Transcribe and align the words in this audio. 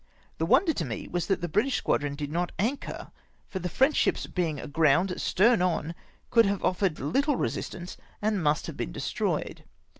The 0.39 0.47
wonder 0.47 0.73
to 0.73 0.83
me 0.83 1.07
was 1.07 1.27
that 1.27 1.41
the 1.41 1.47
British 1.47 1.75
squadron 1.75 2.15
did 2.15 2.31
not 2.31 2.51
anchor, 2.57 3.11
for 3.47 3.59
the 3.59 3.69
French 3.69 3.95
ships 3.95 4.25
being 4.25 4.59
aground, 4.59 5.21
stern 5.21 5.61
on, 5.61 5.93
could 6.31 6.47
have 6.47 6.63
offered 6.65 6.99
little 6.99 7.35
resistance, 7.35 7.97
and 8.19 8.41
must 8.41 8.65
have 8.65 8.75
been 8.75 8.91
destroyed. 8.91 9.63